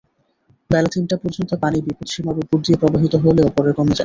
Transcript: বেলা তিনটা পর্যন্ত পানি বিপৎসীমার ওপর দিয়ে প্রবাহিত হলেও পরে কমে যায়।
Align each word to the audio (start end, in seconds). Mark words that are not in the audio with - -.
বেলা 0.69 0.89
তিনটা 0.93 1.15
পর্যন্ত 1.21 1.51
পানি 1.63 1.77
বিপৎসীমার 1.87 2.35
ওপর 2.41 2.57
দিয়ে 2.65 2.77
প্রবাহিত 2.81 3.13
হলেও 3.23 3.47
পরে 3.57 3.71
কমে 3.77 3.89
যায়। 3.89 3.99